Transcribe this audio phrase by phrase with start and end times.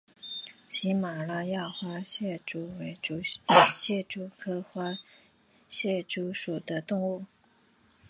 [0.67, 2.97] 喜马拉雅花蟹蛛为
[3.77, 4.95] 蟹蛛科花
[5.69, 7.25] 蟹蛛属的动物。